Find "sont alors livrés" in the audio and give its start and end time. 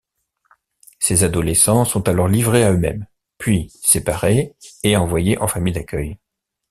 1.85-2.63